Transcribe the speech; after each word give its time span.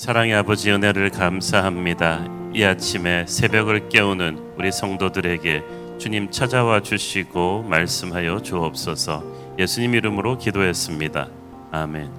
사랑의 0.00 0.32
아버지 0.32 0.70
은혜를 0.70 1.10
감사합니다. 1.10 2.24
이 2.54 2.64
아침에 2.64 3.26
새벽을 3.28 3.90
깨우는 3.90 4.54
우리 4.56 4.72
성도들에게 4.72 5.62
주님 5.98 6.30
찾아와 6.30 6.80
주시고 6.80 7.64
말씀하여 7.64 8.40
주옵소서. 8.40 9.22
예수님 9.58 9.94
이름으로 9.94 10.38
기도했습니다. 10.38 11.28
아멘. 11.70 12.10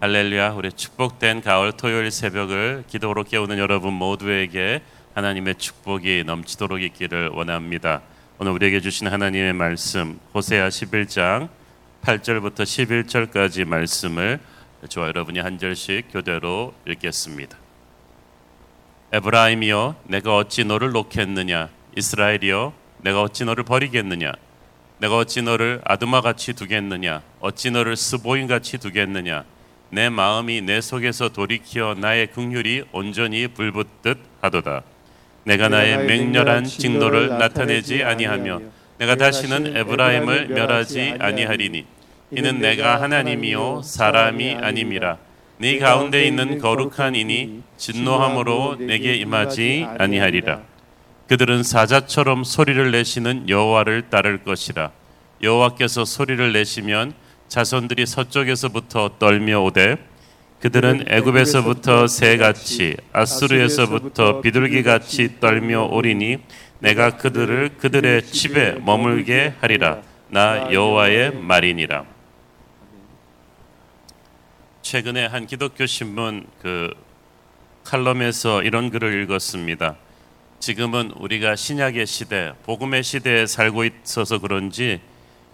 할렐루야. 0.00 0.50
우리 0.50 0.70
축복된 0.70 1.40
가을 1.40 1.72
토요일 1.72 2.10
새벽을 2.10 2.84
기도로 2.86 3.24
깨우는 3.24 3.56
여러분 3.56 3.94
모두에게 3.94 4.82
하나님의 5.14 5.54
축복이 5.54 6.24
넘치도록 6.26 6.82
있기를 6.82 7.28
원합니다. 7.28 8.02
오늘 8.38 8.52
우리에게 8.52 8.82
주신 8.82 9.08
하나님의 9.08 9.54
말씀 9.54 10.20
호세아 10.34 10.68
11장 10.68 11.48
8절부터 12.02 12.64
11절까지 12.64 13.64
말씀을 13.64 14.40
저와 14.86 15.08
여러분이 15.08 15.40
한 15.40 15.58
절씩 15.58 16.12
교대로 16.12 16.72
읽겠습니다. 16.86 17.58
에브라임이여 19.12 19.96
내가 20.04 20.36
어찌 20.36 20.64
너를 20.64 20.92
놓겠느냐? 20.92 21.68
이스라엘이여 21.96 22.72
내가 22.98 23.22
어찌 23.22 23.44
너를 23.44 23.64
버리겠느냐? 23.64 24.32
내가 24.98 25.16
어찌 25.16 25.42
너를 25.42 25.80
아드마 25.84 26.20
같이 26.20 26.52
두겠느냐? 26.52 27.22
어찌 27.40 27.70
너를 27.70 27.96
스보인 27.96 28.46
같이 28.46 28.78
두겠느냐? 28.78 29.44
내 29.90 30.10
마음이 30.10 30.60
내 30.60 30.80
속에서 30.80 31.30
돌이켜 31.30 31.94
나의 31.98 32.28
긍휼이 32.28 32.84
온전히 32.92 33.48
불붙듯 33.48 34.18
하도다. 34.42 34.82
내가 35.44 35.68
나의 35.68 36.06
맹렬한 36.06 36.64
진노를 36.64 37.30
나타내지 37.30 38.04
아니하며 38.04 38.60
내가 38.98 39.16
다시는 39.16 39.76
에브라임을 39.76 40.48
멸하지 40.48 41.16
아니하리니 41.18 41.97
이는 42.30 42.60
내가 42.60 43.00
하나님이요 43.00 43.80
사람이 43.82 44.56
아님이라. 44.60 45.16
네 45.60 45.78
가운데 45.78 46.24
있는 46.26 46.58
거룩한 46.58 47.14
이니 47.14 47.62
진노함으로 47.78 48.76
내게 48.78 49.14
임하지 49.14 49.86
아니하리라. 49.98 50.60
그들은 51.26 51.62
사자처럼 51.62 52.44
소리를 52.44 52.90
내시는 52.90 53.48
여호와를 53.48 54.10
따를 54.10 54.44
것이라. 54.44 54.90
여호와께서 55.42 56.04
소리를 56.04 56.52
내시면 56.52 57.14
자손들이 57.48 58.04
서쪽에서부터 58.04 59.16
떨며 59.18 59.62
오되 59.62 59.96
그들은 60.60 61.06
애굽에서부터 61.08 62.08
새같이 62.08 62.96
아수르에서부터 63.12 64.40
비둘기같이 64.42 65.40
떨며 65.40 65.84
오리니 65.84 66.38
내가 66.80 67.16
그들을 67.16 67.70
그들의 67.78 68.26
집에 68.26 68.72
머물게 68.72 69.54
하리라. 69.60 70.02
나 70.30 70.70
여호와의 70.70 71.36
말이니라 71.36 72.17
최근에 74.88 75.26
한 75.26 75.46
기독교 75.46 75.84
신문 75.84 76.46
그 76.62 76.94
칼럼에서 77.84 78.62
이런 78.62 78.88
글을 78.88 79.22
읽었습니다. 79.24 79.96
지금은 80.60 81.10
우리가 81.14 81.56
신약의 81.56 82.06
시대, 82.06 82.54
복음의 82.62 83.02
시대에 83.02 83.44
살고 83.44 83.84
있어서 83.84 84.38
그런지 84.38 85.02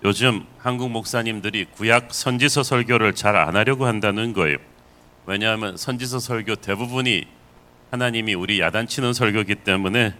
요즘 0.04 0.46
한국 0.58 0.92
목사님들이 0.92 1.64
구약 1.64 2.14
선지서 2.14 2.62
설교를 2.62 3.16
잘 3.16 3.34
안 3.34 3.56
하려고 3.56 3.86
한다는 3.86 4.34
거예요. 4.34 4.56
왜냐하면 5.26 5.76
선지서 5.76 6.20
설교 6.20 6.54
대부분이 6.54 7.24
하나님이 7.90 8.34
우리 8.34 8.60
야단치는 8.60 9.14
설교기 9.14 9.56
때문에 9.56 10.14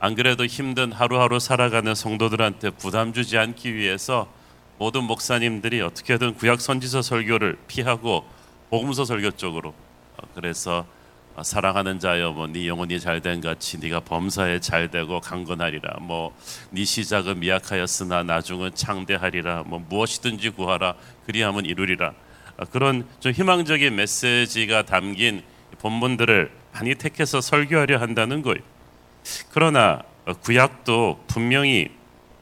안 0.00 0.16
그래도 0.16 0.44
힘든 0.44 0.90
하루하루 0.90 1.38
살아가는 1.38 1.94
성도들한테 1.94 2.70
부담 2.70 3.12
주지 3.12 3.38
않기 3.38 3.76
위해서 3.76 4.26
모든 4.78 5.04
목사님들이 5.04 5.80
어떻게든 5.80 6.34
구약 6.34 6.60
선지서 6.60 7.02
설교를 7.02 7.56
피하고 7.68 8.24
복음서 8.70 9.04
설교 9.04 9.32
쪽으로. 9.32 9.70
어, 9.70 10.28
그래서 10.34 10.86
어, 11.34 11.42
사랑하는 11.42 11.98
자여 11.98 12.32
뭐네 12.32 12.66
영혼이 12.66 13.00
잘된 13.00 13.40
같이 13.40 13.78
네가 13.78 14.00
범사에 14.00 14.60
잘되고 14.60 15.20
강건하리라. 15.20 15.98
뭐네 16.00 16.84
시작은 16.84 17.40
미약하였으나 17.40 18.24
나중은 18.24 18.74
창대하리라. 18.74 19.64
뭐 19.66 19.78
무엇이든지 19.88 20.50
구하라. 20.50 20.94
그리하면 21.26 21.64
이루리라. 21.64 22.12
어, 22.56 22.64
그런 22.66 23.06
좀 23.20 23.32
희망적인 23.32 23.94
메시지가 23.94 24.84
담긴 24.84 25.42
본문들을 25.78 26.50
많이 26.72 26.94
택해서 26.94 27.40
설교하려 27.40 27.98
한다는 27.98 28.42
거예요. 28.42 28.62
그러나 29.50 30.02
구약도 30.42 31.24
분명히 31.26 31.90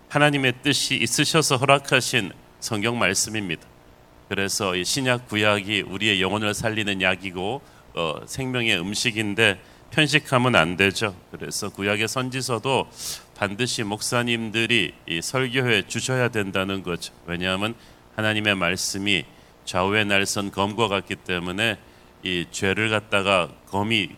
하나님의 0.08 0.54
뜻이 0.62 0.96
있으셔서 0.96 1.56
허락하신 1.56 2.32
성경 2.60 2.98
말씀입니다. 2.98 3.66
그래서 4.28 4.74
이 4.74 4.84
신약 4.84 5.28
구약이 5.28 5.82
우리의 5.82 6.20
영혼을 6.20 6.54
살리는 6.54 7.00
약이고 7.00 7.60
어, 7.94 8.14
생명의 8.26 8.78
음식인데 8.78 9.60
편식하면 9.90 10.56
안 10.56 10.76
되죠. 10.76 11.16
그래서 11.30 11.70
구약의 11.70 12.08
선지서도 12.08 12.88
반드시 13.36 13.82
목사님들이 13.82 14.94
이 15.06 15.22
설교회 15.22 15.86
주셔야 15.86 16.28
된다는 16.28 16.82
거죠. 16.82 17.14
왜냐하면 17.26 17.74
하나님의 18.16 18.56
말씀이 18.56 19.24
좌우의 19.64 20.06
날선 20.06 20.50
검과 20.50 20.88
같기 20.88 21.16
때문에 21.16 21.78
이 22.22 22.46
죄를 22.50 22.90
갖다가 22.90 23.48
검이 23.68 24.10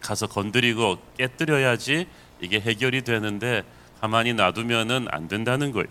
가서 0.00 0.26
건드리고 0.26 0.98
깨뜨려야지 1.18 2.06
이게 2.40 2.60
해결이 2.60 3.02
되는데 3.02 3.62
가만히 4.00 4.34
놔두면은 4.34 5.06
안 5.10 5.28
된다는 5.28 5.72
거예요. 5.72 5.88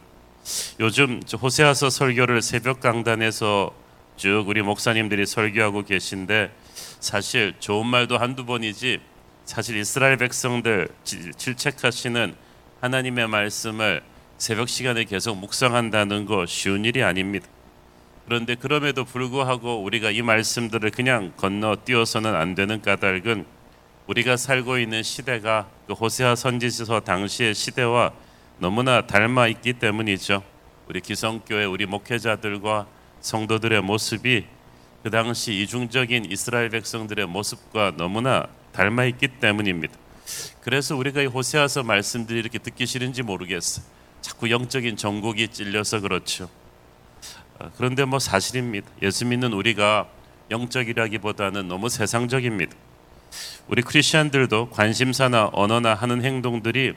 요즘 0.80 1.22
호세아서 1.42 1.90
설교를 1.90 2.42
새벽 2.42 2.80
강단에서 2.80 3.74
쭉 4.16 4.46
우리 4.48 4.62
목사님들이 4.62 5.26
설교하고 5.26 5.84
계신데 5.84 6.52
사실 7.00 7.54
좋은 7.60 7.86
말도 7.86 8.18
한두 8.18 8.46
번이지 8.46 9.00
사실 9.46 9.78
이스라엘 9.78 10.18
백성들 10.18 10.88
질책하시는 11.04 12.36
하나님의 12.82 13.28
말씀을 13.28 14.02
새벽 14.38 14.70
시간에 14.70 15.04
계속 15.06 15.38
묵상한다는 15.38 16.26
거 16.26 16.46
쉬운 16.46 16.86
일이 16.86 17.04
아닙니다. 17.04 17.48
그런데 18.26 18.56
그럼에도 18.56 19.06
불구하고 19.06 19.84
우리가 19.84 20.12
이 20.12 20.22
말씀들을 20.22 20.90
그냥 20.92 21.32
건너뛰어서는 21.38 22.36
안 22.36 22.56
되는 22.56 22.82
까닭은 22.82 23.46
우리가 24.08 24.38
살고 24.38 24.80
있는 24.80 25.04
시대가 25.04 25.68
그 25.88 25.94
호세아 25.94 26.36
선지서 26.36 27.02
당시의 27.02 27.54
시대와 27.54 28.14
너무나 28.58 29.06
닮아 29.06 29.48
있기 29.48 29.74
때문이죠. 29.74 30.44
우리 30.88 31.02
기성교회 31.02 31.66
우리 31.66 31.86
목회자들과 31.86 32.88
성도들의 33.22 33.82
모습이 33.82 34.46
그 35.04 35.10
당시 35.10 35.54
이중적인 35.62 36.32
이스라엘 36.32 36.70
백성들의 36.70 37.28
모습과 37.28 37.94
너무나 37.98 38.48
닮아 38.72 39.06
있기 39.06 39.28
때문입니다. 39.40 39.94
그래서 40.62 40.96
우리가 40.96 41.22
이 41.22 41.26
호세아서 41.26 41.84
말씀들이 41.84 42.40
이렇게 42.40 42.58
듣기 42.58 42.86
싫은지 42.86 43.22
모르겠어요. 43.24 43.86
자꾸 44.22 44.50
영적인 44.50 44.98
정곡이 44.98 45.50
찔려서 45.50 46.00
그렇죠. 46.00 46.50
어, 47.60 47.72
그런데 47.78 48.06
뭐 48.06 48.20
사실입니다. 48.20 48.90
예수 49.02 49.26
믿는 49.26 49.54
우리가 49.54 50.08
영적이라기보다는 50.50 51.68
너무 51.68 51.90
세상적입니다. 51.90 52.76
우리 53.68 53.82
크리스천들도 53.82 54.70
관심사나 54.70 55.50
언어나 55.54 55.94
하는 55.94 56.24
행동들이 56.24 56.94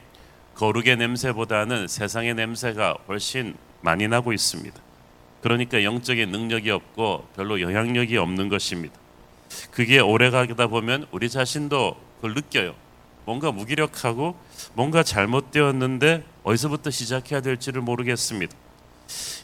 거룩의 0.58 0.96
냄새보다는 0.96 1.86
세상의 1.86 2.34
냄새가 2.34 2.96
훨씬 3.06 3.54
많이 3.80 4.08
나고 4.08 4.32
있습니다. 4.32 4.76
그러니까 5.40 5.84
영적인 5.84 6.32
능력이 6.32 6.72
없고 6.72 7.28
별로 7.36 7.60
영향력이 7.60 8.16
없는 8.16 8.48
것입니다. 8.48 8.98
그게 9.70 10.00
오래 10.00 10.30
가다 10.30 10.66
보면 10.66 11.06
우리 11.12 11.30
자신도 11.30 11.96
그걸 12.16 12.34
느껴요. 12.34 12.74
뭔가 13.24 13.52
무기력하고 13.52 14.36
뭔가 14.74 15.04
잘못되었는데 15.04 16.24
어디서부터 16.42 16.90
시작해야 16.90 17.40
될지를 17.40 17.80
모르겠습니다. 17.80 18.52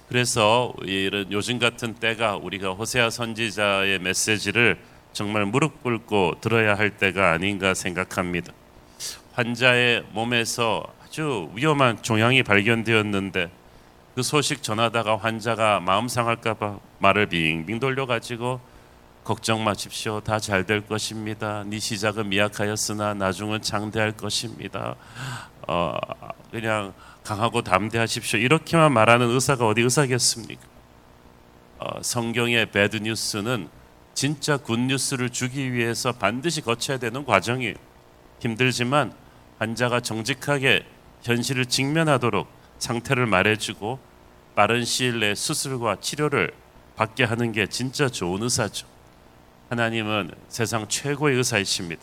그래서 0.08 0.74
이런 0.82 1.30
요즘 1.30 1.60
같은 1.60 1.94
때가 1.94 2.36
우리가 2.38 2.72
호세아 2.72 3.10
선지자의 3.10 4.00
메시지를 4.00 4.80
정말 5.12 5.46
무릎 5.46 5.80
꿇고 5.84 6.40
들어야 6.40 6.74
할 6.74 6.90
때가 6.90 7.30
아닌가 7.30 7.72
생각합니다. 7.72 8.52
환자의 9.34 10.04
몸에서 10.12 10.84
아주 11.14 11.48
위험한 11.54 12.02
종양이 12.02 12.42
발견되었는데 12.42 13.48
그 14.16 14.22
소식 14.24 14.64
전하다가 14.64 15.16
환자가 15.18 15.78
마음 15.78 16.08
상할까봐 16.08 16.80
말을 16.98 17.26
빙빙 17.26 17.78
돌려가지고 17.78 18.60
걱정 19.22 19.62
마십시오. 19.62 20.18
다 20.18 20.40
잘 20.40 20.66
될 20.66 20.80
것입니다. 20.80 21.62
네 21.66 21.78
시작은 21.78 22.30
미약하였으나 22.30 23.14
나중은 23.14 23.62
장대할 23.62 24.16
것입니다. 24.16 24.96
어, 25.68 25.96
그냥 26.50 26.92
강하고 27.22 27.62
담대하십시오. 27.62 28.40
이렇게만 28.40 28.92
말하는 28.92 29.30
의사가 29.30 29.68
어디 29.68 29.82
의사겠습니까? 29.82 30.62
어, 31.78 32.02
성경의 32.02 32.72
bad 32.72 32.96
news는 32.96 33.68
진짜 34.14 34.56
good 34.56 34.80
news를 34.80 35.30
주기 35.30 35.72
위해서 35.72 36.10
반드시 36.10 36.60
거쳐야 36.60 36.98
되는 36.98 37.24
과정이에요. 37.24 37.76
힘들지만 38.40 39.14
환자가 39.60 40.00
정직하게 40.00 40.86
현실을 41.24 41.66
직면하도록 41.66 42.46
상태를 42.78 43.26
말해주고 43.26 43.98
빠른 44.54 44.84
시일 44.84 45.20
내에 45.20 45.34
수술과 45.34 45.96
치료를 46.00 46.52
받게 46.96 47.24
하는 47.24 47.50
게 47.52 47.66
진짜 47.66 48.08
좋은 48.08 48.42
의사죠. 48.42 48.86
하나님은 49.70 50.30
세상 50.48 50.86
최고의 50.88 51.36
의사이십니다. 51.36 52.02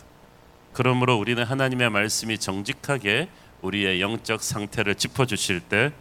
그러므로 0.74 1.18
우리는 1.18 1.42
하나님의 1.44 1.90
말씀이 1.90 2.38
정직하게 2.38 3.30
우리의 3.62 4.02
영적 4.02 4.44
상태를 4.44 4.96
짚어주실 4.96 5.62
때 5.62 5.92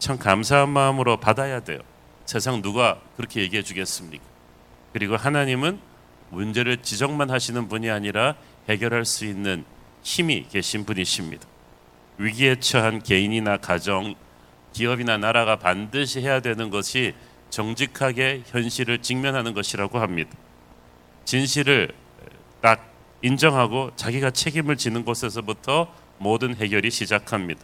참 0.00 0.18
감사한 0.18 0.70
마음으로 0.70 1.18
받아야 1.18 1.60
돼요. 1.60 1.78
세상 2.24 2.62
누가 2.62 3.00
그렇게 3.16 3.42
얘기해 3.42 3.62
주겠습니까? 3.62 4.24
그리고 4.94 5.14
하나님은 5.16 5.78
문제를 6.30 6.78
지적만 6.78 7.30
하시는 7.30 7.68
분이 7.68 7.90
아니라 7.90 8.34
해결할 8.68 9.04
수 9.04 9.26
있는 9.26 9.64
힘이 10.02 10.46
계신 10.50 10.86
분이십니다. 10.86 11.46
위기에 12.20 12.56
처한 12.56 13.02
개인이나 13.02 13.56
가정, 13.56 14.14
기업이나 14.74 15.16
나라가 15.16 15.56
반드시 15.56 16.20
해야 16.20 16.40
되는 16.40 16.68
것이 16.68 17.14
정직하게 17.48 18.42
현실을 18.46 19.00
직면하는 19.00 19.54
것이라고 19.54 19.98
합니다. 19.98 20.30
진실을 21.24 21.92
딱 22.60 22.92
인정하고 23.22 23.92
자기가 23.96 24.32
책임을 24.32 24.76
지는 24.76 25.02
곳에서부터 25.02 25.92
모든 26.18 26.54
해결이 26.54 26.90
시작합니다. 26.90 27.62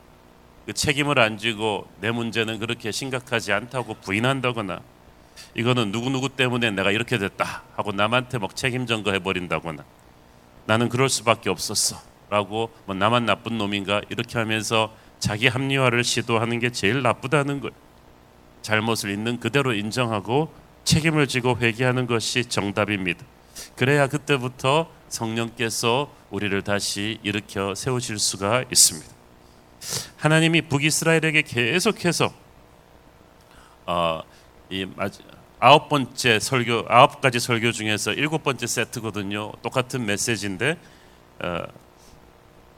그 0.64 0.72
책임을 0.72 1.18
안 1.18 1.36
지고 1.36 1.86
내 2.00 2.10
문제는 2.10 2.58
그렇게 2.58 2.90
심각하지 2.90 3.52
않다고 3.52 3.94
부인한다거나 4.00 4.80
이거는 5.54 5.92
누구누구 5.92 6.30
때문에 6.30 6.70
내가 6.70 6.90
이렇게 6.92 7.18
됐다 7.18 7.62
하고 7.76 7.92
남한테 7.92 8.38
막 8.38 8.56
책임 8.56 8.86
전가해 8.86 9.18
버린다거나 9.18 9.84
나는 10.64 10.88
그럴 10.88 11.10
수밖에 11.10 11.50
없었어 11.50 12.15
라고 12.28 12.70
뭐 12.86 12.94
나만 12.94 13.26
나쁜 13.26 13.58
놈인가 13.58 14.02
이렇게 14.08 14.38
하면서 14.38 14.92
자기 15.18 15.48
합리화를 15.48 16.04
시도하는 16.04 16.58
게 16.58 16.70
제일 16.70 17.02
나쁘다는 17.02 17.60
걸 17.60 17.70
잘못을 18.62 19.10
있는 19.10 19.38
그대로 19.38 19.72
인정하고 19.72 20.52
책임을 20.84 21.26
지고 21.26 21.56
회개하는 21.56 22.06
것이 22.06 22.44
정답입니다. 22.44 23.24
그래야 23.76 24.08
그때부터 24.08 24.90
성령께서 25.08 26.12
우리를 26.30 26.60
다시 26.62 27.18
일으켜 27.22 27.74
세우실 27.74 28.18
수가 28.18 28.64
있습니다. 28.70 29.08
하나님이 30.16 30.62
북이스라엘에게 30.62 31.42
계속해서 31.42 32.32
어, 33.86 34.20
이 34.68 34.86
아홉 35.58 35.88
번째 35.88 36.38
설교 36.38 36.86
아홉 36.88 37.20
가지 37.20 37.38
설교 37.38 37.72
중에서 37.72 38.12
일곱 38.12 38.42
번째 38.42 38.66
세트거든요. 38.66 39.52
똑같은 39.62 40.04
메시지인데 40.04 40.76
어, 41.40 41.62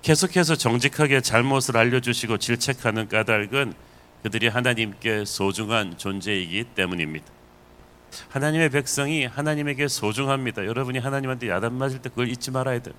계속해서 0.08 0.56
정직하게 0.56 1.20
잘못을 1.20 1.76
알려주시고 1.76 2.38
질책하는 2.38 3.10
까닭은 3.10 3.74
그들이 4.22 4.48
하나님께 4.48 5.26
소중한 5.26 5.98
존재이기 5.98 6.64
때문입니다. 6.74 7.26
하나님의 8.30 8.70
백성이 8.70 9.26
하나님에게 9.26 9.86
소중합니다. 9.86 10.64
여러분이 10.64 10.98
하나님한테 10.98 11.50
야단 11.50 11.74
맞을 11.74 12.00
때 12.00 12.08
그걸 12.08 12.30
잊지 12.30 12.50
말아야 12.52 12.78
돼요. 12.78 12.94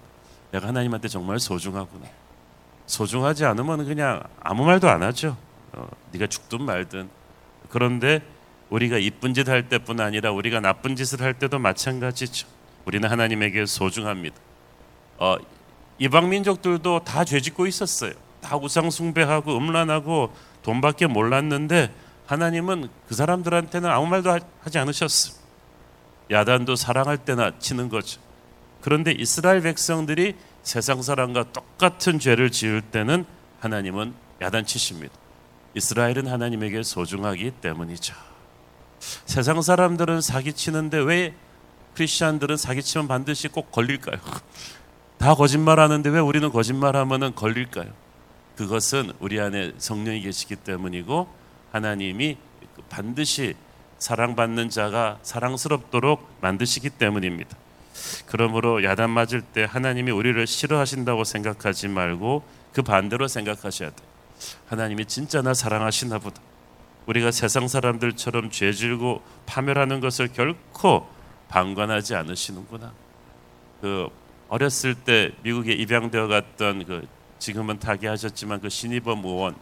내가 0.52 0.68
하나님한테 0.68 1.08
정말 1.08 1.40
소중하구나. 1.40 2.06
소중하지 2.86 3.44
않으면 3.44 3.88
그냥 3.88 4.22
아무 4.40 4.64
말도 4.64 4.88
안 4.88 5.02
하죠. 5.02 5.36
어, 5.72 5.88
네가 6.12 6.28
죽든 6.28 6.62
말든. 6.62 7.10
그런데 7.70 8.22
우리가 8.70 9.00
이쁜 9.00 9.34
짓 9.34 9.50
할 9.50 9.68
때뿐 9.68 10.00
아니라 10.00 10.30
우리가 10.32 10.60
나쁜 10.60 10.96
짓을 10.96 11.24
할 11.24 11.34
때도 11.34 11.58
마찬가지죠. 11.58 12.48
우리는 12.86 13.10
하나님에게 13.10 13.66
소중합니다. 13.66 14.36
어, 15.18 15.38
이방 16.00 16.30
민족들도 16.30 17.04
다 17.04 17.26
죄짓고 17.26 17.68
있었어요. 17.68 18.14
다 18.42 18.58
우상 18.58 18.90
숭배하고 18.90 19.58
음란하고 19.58 20.34
돈밖에 20.64 21.08
몰랐는데 21.08 21.94
하나님은 22.26 22.90
그 23.08 23.16
사람들한테는 23.16 23.90
아무 23.90 24.08
말도 24.08 24.40
하지 24.62 24.78
않으셨어요. 24.78 25.38
야단도 26.32 26.76
사랑할 26.76 27.18
때나 27.18 27.58
치는 27.60 27.90
거죠. 27.90 28.22
그런데 28.82 29.12
이스라엘 29.12 29.62
백성들이 29.62 30.36
세상 30.64 31.02
사람과 31.02 31.52
똑같은 31.52 32.20
죄를 32.20 32.52
지을 32.52 32.82
때는 32.82 33.26
하나님은 33.60 34.14
야단치십니다. 34.42 35.14
이스라엘은 35.74 36.28
하나님에게 36.28 36.84
소중하기 36.84 37.52
때문이죠. 37.62 38.14
세상 39.26 39.62
사람들은 39.62 40.22
사기치는데 40.22 40.98
왜 41.00 41.34
크리스천들은 41.96 42.58
사기치면 42.58 43.08
반드시 43.08 43.48
꼭 43.48 43.72
걸릴까요? 43.72 44.20
다 45.20 45.36
거짓말하는데 45.36 46.10
왜 46.10 46.20
우리는 46.20 46.50
거짓말하면은 46.50 47.36
걸릴까요? 47.36 47.92
그것은 48.56 49.12
우리 49.20 49.40
안에 49.40 49.74
성령이 49.78 50.22
계시기 50.22 50.56
때문이고 50.56 51.28
하나님이 51.74 52.38
반드시 52.90 53.56
사랑받는 53.98 54.70
자가 54.70 55.20
사랑스럽도록 55.22 56.26
만드시기 56.40 56.90
때문입니다. 56.90 57.58
그러므로 58.28 58.82
야단 58.82 59.10
맞을 59.10 59.42
때 59.42 59.66
하나님이 59.70 60.12
우리를 60.12 60.48
싫어하신다고 60.48 61.26
생각하지 61.26 61.90
말고 61.90 62.44
그 62.72 62.82
반대로 62.82 63.28
생각하셔야 63.28 63.90
돼. 63.90 63.96
하나님이 64.68 65.06
진짜 65.06 65.42
나 65.42 65.54
사랑하시나 65.54 66.20
보다. 66.20 66.42
우리가 67.08 67.32
세상 67.32 67.68
사람들처럼 67.68 68.52
죄질고 68.52 69.22
파멸하는 69.46 70.00
것을 70.00 70.30
결코 70.30 71.10
방관하지 71.50 72.16
않으시는구나. 72.16 72.94
그 73.82 74.08
어렸을 74.50 74.96
때 74.96 75.32
미국에 75.44 75.74
입양되어 75.74 76.28
갔던 76.28 76.86
그 76.86 77.08
지금은 77.38 77.80
타계하셨지만 77.80 78.62
그 78.62 78.70
신이범 78.70 79.24
의원 79.24 79.56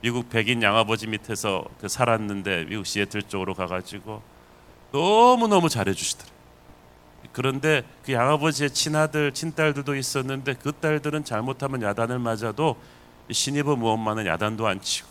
미국 0.00 0.30
백인 0.30 0.62
양아버지 0.62 1.08
밑에서 1.08 1.64
그 1.80 1.88
살았는데 1.88 2.66
미국 2.66 2.86
시애틀 2.86 3.22
쪽으로 3.24 3.54
가가지고 3.54 4.22
너무 4.92 5.48
너무 5.48 5.68
잘해주시더라. 5.68 6.30
그런데 7.32 7.82
그 8.04 8.12
양아버지의 8.12 8.70
친아들, 8.70 9.34
친딸들도 9.34 9.96
있었는데 9.96 10.54
그 10.54 10.72
딸들은 10.72 11.24
잘못하면 11.24 11.82
야단을 11.82 12.18
맞아도 12.20 12.76
신입은 13.30 13.78
무엄마는 13.78 14.26
야단도 14.26 14.66
안 14.66 14.80
치고 14.80 15.08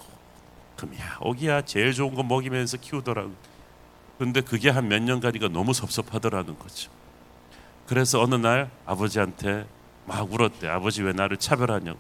그럼 0.78 0.96
야 1.00 1.18
오기야 1.22 1.64
제일 1.64 1.94
좋은 1.94 2.16
거 2.16 2.24
먹이면서 2.24 2.78
키우더라고. 2.78 3.34
근데 4.18 4.42
그게 4.42 4.70
한 4.70 4.88
몇 4.88 5.02
년간이가 5.04 5.50
너무 5.50 5.74
섭섭하더라는 5.74 6.58
거죠. 6.58 6.90
그래서 7.88 8.22
어느 8.22 8.36
날 8.36 8.70
아버지한테 8.86 9.66
막 10.06 10.32
울었대. 10.32 10.68
아버지 10.68 11.02
왜 11.04 11.14
나를 11.14 11.38
차별하냐고. 11.38 11.98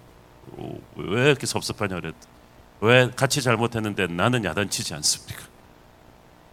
왜 0.95 1.29
이렇게 1.29 1.45
섭섭하냐 1.45 1.95
그랬대. 1.95 2.27
왜 2.81 3.09
같이 3.15 3.41
잘못했는데 3.41 4.07
나는 4.07 4.43
야단치지 4.45 4.93
않습니까? 4.93 5.43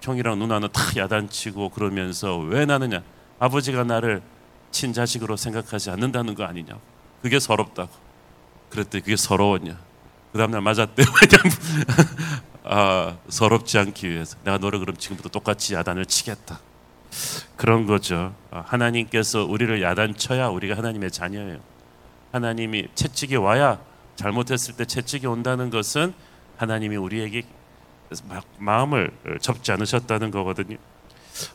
형이랑 0.01 0.39
누나는 0.39 0.69
다 0.73 0.81
야단치고 0.97 1.71
그러면서 1.71 2.39
왜 2.39 2.65
나느냐? 2.65 3.03
아버지가 3.39 3.85
나를 3.85 4.23
친자식으로 4.71 5.37
생각하지 5.37 5.91
않는다는 5.91 6.35
거 6.35 6.45
아니냐고. 6.45 6.81
그게 7.23 7.39
서럽다고. 7.41 7.91
그랬더니 8.71 9.03
그게 9.03 9.17
서러웠냐. 9.17 9.79
그 10.33 10.39
다음날 10.39 10.61
맞았대. 10.61 11.03
아, 12.65 13.17
서럽지 13.29 13.79
않기 13.79 14.09
위해서. 14.11 14.37
내가 14.45 14.59
너를 14.59 14.79
그럼 14.79 14.97
지금부터 14.97 15.29
똑같이 15.29 15.75
야단을 15.75 16.07
치겠다. 16.07 16.61
그런 17.57 17.87
거죠. 17.87 18.35
아, 18.51 18.61
하나님께서 18.67 19.45
우리를 19.45 19.83
야단쳐야 19.83 20.49
우리가 20.49 20.77
하나님의 20.77 21.11
자녀예요. 21.11 21.59
하나님이 22.33 22.89
채찍이 22.95 23.37
와야 23.37 23.81
잘못했을 24.17 24.77
때 24.77 24.85
채찍이 24.85 25.27
온다는 25.27 25.71
것은 25.71 26.15
하나님이 26.57 26.97
우리에게 26.97 27.43
마음을 28.59 29.11
접지 29.41 29.73
않으셨다는 29.73 30.31
거거든요. 30.31 30.77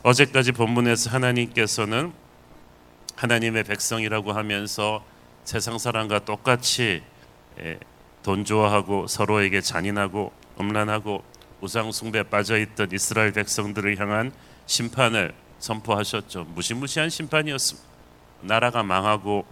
어제까지 0.02 0.52
본문에서 0.52 1.10
하나님께서는 1.10 2.12
하나님의 3.16 3.64
백성이라고 3.64 4.32
하면서 4.32 5.04
세상 5.44 5.78
사람과 5.78 6.20
똑같이 6.20 7.02
예, 7.60 7.78
돈 8.22 8.44
좋아하고 8.44 9.06
서로에게 9.06 9.60
잔인하고 9.60 10.32
음란하고 10.58 11.22
우상 11.60 11.92
숭배에 11.92 12.24
빠져 12.24 12.58
있던 12.58 12.90
이스라엘 12.92 13.32
백성들을 13.32 13.98
향한 13.98 14.32
심판을 14.66 15.34
선포하셨죠. 15.60 16.46
무시무시한 16.54 17.08
심판이었습니다. 17.08 17.88
나라가 18.42 18.82
망하고 18.82 19.44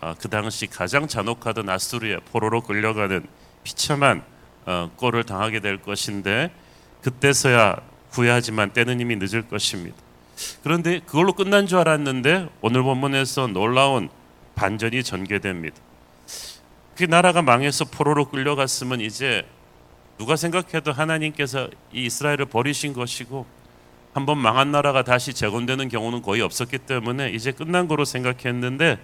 어, 0.00 0.14
그 0.18 0.28
당시 0.28 0.66
가장 0.66 1.06
잔혹하던 1.06 1.68
아수르의 1.68 2.20
포로로 2.32 2.62
끌려가는 2.62 3.24
비참한 3.62 4.24
어, 4.66 4.90
꼴을 4.96 5.24
당하게 5.24 5.60
될 5.60 5.80
것인데 5.80 6.52
그때서야 7.02 7.76
후회하지만 8.10 8.72
때는 8.72 9.00
이미 9.00 9.16
늦을 9.16 9.42
것입니다. 9.48 9.96
그런데 10.62 11.00
그걸로 11.00 11.32
끝난 11.32 11.66
줄 11.66 11.78
알았는데 11.78 12.48
오늘 12.60 12.82
본문에서 12.82 13.48
놀라운 13.48 14.08
반전이 14.54 15.02
전개됩니다. 15.04 15.76
그 16.96 17.04
나라가 17.04 17.42
망해서 17.42 17.84
포로로 17.84 18.26
끌려갔으면 18.26 19.00
이제 19.00 19.46
누가 20.18 20.36
생각해도 20.36 20.92
하나님께서 20.92 21.68
이 21.92 22.04
이스라엘을 22.04 22.46
버리신 22.46 22.92
것이고 22.92 23.46
한번 24.12 24.38
망한 24.38 24.72
나라가 24.72 25.02
다시 25.02 25.32
재건되는 25.32 25.88
경우는 25.88 26.22
거의 26.22 26.42
없었기 26.42 26.78
때문에 26.78 27.30
이제 27.30 27.50
끝난 27.52 27.88
거로 27.88 28.04
생각했는데 28.04 28.98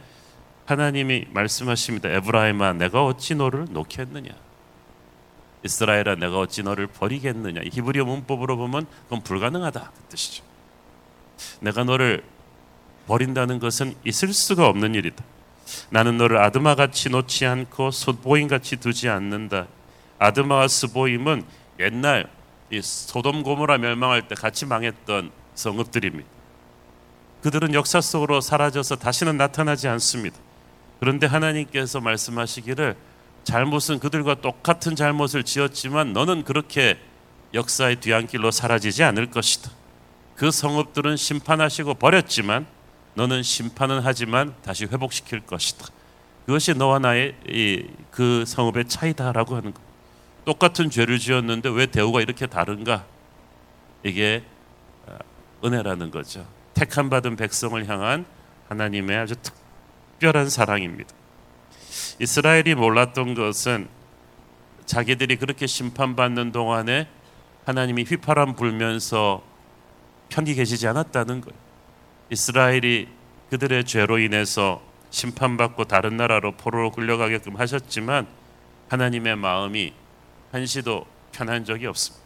하나님이 0.66 1.26
말씀하십니다. 1.30 2.10
에브라임아 2.10 2.74
내가 2.74 3.04
어찌 3.04 3.34
너를 3.34 3.66
놓겠느냐 3.70 4.30
이스라엘아 5.64 6.16
내가 6.16 6.38
어찌 6.38 6.62
너를 6.62 6.86
버리겠느냐 6.86 7.62
히브리어 7.72 8.04
문법으로 8.04 8.56
보면 8.58 8.86
그건 9.04 9.22
불가능하다 9.22 9.92
그 9.94 10.02
뜻이죠. 10.10 10.44
내가 11.60 11.84
너를 11.84 12.22
버린다는 13.06 13.58
것은 13.58 13.94
있을 14.04 14.32
수가 14.34 14.68
없는 14.68 14.94
일이다. 14.94 15.24
나는 15.90 16.18
너를 16.18 16.38
아드마 16.38 16.74
같이 16.74 17.08
놓지 17.08 17.46
않고 17.46 17.90
소보임 17.90 18.48
같이 18.48 18.76
두지 18.76 19.08
않는다. 19.08 19.68
아드마와 20.18 20.68
스보임은 20.68 21.44
옛날 21.80 22.28
이 22.70 22.80
소돔 22.82 23.42
고모라 23.42 23.78
멸망할 23.78 24.28
때 24.28 24.34
같이 24.34 24.66
망했던 24.66 25.30
성읍들입니다. 25.54 26.28
그들은 27.42 27.74
역사 27.74 28.00
속으로 28.00 28.40
사라져서 28.40 28.96
다시는 28.96 29.36
나타나지 29.36 29.88
않습니다. 29.88 30.36
그런데 31.00 31.26
하나님께서 31.26 32.00
말씀하시기를 32.00 32.96
잘못은 33.44 34.00
그들과 34.00 34.36
똑같은 34.36 34.96
잘못을 34.96 35.44
지었지만 35.44 36.12
너는 36.12 36.44
그렇게 36.44 36.98
역사의 37.54 37.96
뒤안길로 37.96 38.50
사라지지 38.50 39.02
않을 39.04 39.30
것이다. 39.30 39.70
그 40.34 40.50
성읍들은 40.50 41.16
심판하시고 41.16 41.94
버렸지만 41.94 42.66
너는 43.14 43.42
심판은 43.42 44.00
하지만 44.04 44.54
다시 44.62 44.84
회복시킬 44.84 45.40
것이다. 45.40 45.86
그것이 46.46 46.74
너와 46.74 46.98
나의 46.98 47.34
그 48.10 48.44
성읍의 48.46 48.88
차이다라고 48.88 49.56
하는 49.56 49.72
것. 49.72 49.87
똑같은 50.48 50.88
죄를 50.88 51.18
지었는데 51.18 51.68
왜 51.68 51.84
대우가 51.84 52.22
이렇게 52.22 52.46
다른가? 52.46 53.04
이게 54.02 54.42
어, 55.06 55.18
은혜라는 55.62 56.10
거죠. 56.10 56.46
택함 56.72 57.10
받은 57.10 57.36
백성을 57.36 57.86
향한 57.86 58.24
하나님의 58.70 59.18
아주 59.18 59.34
특별한 59.36 60.48
사랑입니다. 60.48 61.14
이스라엘이 62.18 62.76
몰랐던 62.76 63.34
것은 63.34 63.88
자기들이 64.86 65.36
그렇게 65.36 65.66
심판받는 65.66 66.52
동안에 66.52 67.08
하나님이 67.66 68.04
휘파람 68.04 68.54
불면서 68.54 69.42
편히 70.30 70.54
계시지 70.54 70.88
않았다는 70.88 71.42
거예요. 71.42 71.58
이스라엘이 72.30 73.08
그들의 73.50 73.84
죄로 73.84 74.18
인해서 74.18 74.80
심판받고 75.10 75.84
다른 75.84 76.16
나라로 76.16 76.52
포로로 76.52 76.90
끌려가게끔 76.92 77.56
하셨지만 77.56 78.26
하나님의 78.88 79.36
마음이 79.36 79.92
한시도 80.52 81.06
편한 81.32 81.64
적이 81.64 81.86
없습니다. 81.86 82.24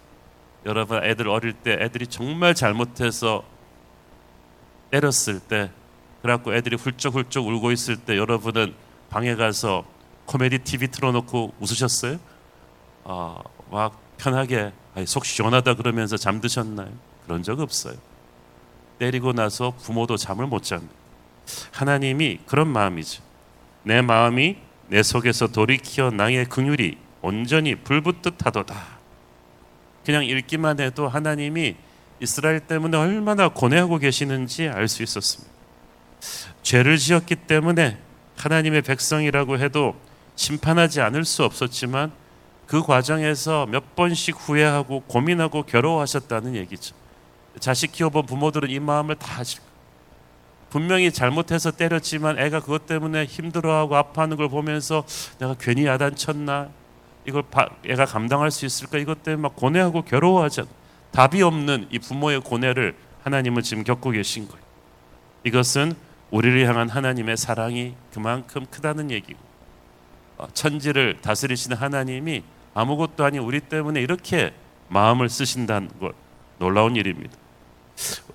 여러분 0.65 1.03
애들 1.03 1.29
어릴 1.29 1.53
때 1.53 1.73
애들이 1.81 2.07
정말 2.07 2.55
잘못해서 2.55 3.45
때렸을 4.91 5.41
때 5.41 5.71
그래갖고 6.23 6.55
애들이 6.55 6.77
훌쩍훌쩍 6.77 7.47
울고 7.47 7.73
있을 7.73 7.97
때 7.97 8.17
여러분은 8.17 8.75
방에 9.11 9.35
가서 9.35 9.85
코미디 10.27 10.61
TV 10.61 10.89
틀어놓고 10.89 11.55
웃으셨어요? 11.59 12.19
아, 13.05 13.39
막 13.71 14.01
편하게 14.19 14.73
속 15.07 15.25
시원하다 15.25 15.75
그러면서 15.75 16.17
잠드셨나요? 16.17 16.91
그런 17.25 17.43
적 17.43 17.59
없어요. 17.59 17.95
때리고 18.99 19.33
나서 19.33 19.73
부모도 19.83 20.17
잠을 20.17 20.47
못 20.47 20.63
잡니다. 20.63 20.95
하나님이 21.73 22.39
그런 22.47 22.69
마음이죠. 22.69 23.23
내 23.83 24.01
마음이 24.01 24.59
내 24.89 25.03
속에서 25.03 25.49
돌이키어 25.49 26.11
나의 26.11 26.45
긍휼이 26.47 26.97
온전히 27.23 27.77
불붙듯 27.77 28.45
하도다. 28.45 28.75
그냥 30.05 30.25
읽기만 30.25 30.81
해도 30.81 31.09
하나님이 31.09 31.77
이스라엘 32.21 32.61
때문에 32.61 32.97
얼마나 32.97 33.49
고뇌하고 33.49 33.99
계시는지 33.99 34.69
알 34.69 34.89
수 34.89 35.03
있었습니다. 35.03 35.51
죄를 36.63 36.99
지었기 36.99 37.35
때문에 37.37 37.99
하나님의 38.37 38.83
백성이라고 38.83 39.59
해도 39.59 39.97
심판하지 40.37 41.01
않을 41.01 41.25
수 41.25 41.45
없었지만 41.45 42.13
그 42.67 42.83
과정에서 42.83 43.67
몇 43.67 43.95
번씩 43.97 44.37
후회하고 44.39 45.01
고민하고 45.07 45.65
괴로워하셨다는 45.65 46.57
얘기죠. 46.57 46.95
자식 47.61 47.93
키워본 47.93 48.27
부모들은 48.27 48.71
이 48.71 48.79
마음을 48.79 49.17
다 49.17 49.41
아실. 49.41 49.61
분명히 50.71 51.13
잘못해서 51.13 51.71
때렸지만 51.71 52.39
애가 52.39 52.61
그것 52.61 52.87
때문에 52.87 53.27
힘들어하고 53.27 53.95
아파하는 53.95 54.39
걸 54.39 54.49
보면서 54.49 55.05
내가 55.39 55.55
괜히 55.61 55.85
야단쳤나 55.85 56.71
이걸 57.27 57.45
애가 57.87 58.07
감당할 58.07 58.51
수 58.51 58.67
있을까 58.67 58.99
이것 58.99 59.23
때문에 59.23 59.43
막 59.43 59.57
고뇌하고 59.57 60.03
괴로워하잖아. 60.03 60.69
답이 61.13 61.43
없는 61.43 61.89
이 61.91 61.99
부모의 61.99 62.41
고뇌를 62.41 62.95
하나님은 63.23 63.63
지금 63.63 63.85
겪고 63.85 64.11
계신 64.11 64.49
거예요. 64.49 64.63
이것은 65.45 65.95
우리를 66.31 66.67
향한 66.67 66.89
하나님의 66.89 67.37
사랑이 67.37 67.95
그만큼 68.13 68.67
크다는 68.71 69.11
얘기고 69.11 69.39
어, 70.39 70.49
천지를 70.55 71.19
다스리시는 71.21 71.77
하나님이 71.77 72.43
아무것도 72.75 73.25
아닌 73.25 73.43
우리 73.43 73.61
때문에 73.61 74.01
이렇게 74.01 74.55
마음을 74.89 75.29
쓰신다는 75.29 75.91
것 76.01 76.15
놀라운 76.59 76.97
일입니다. 76.97 77.37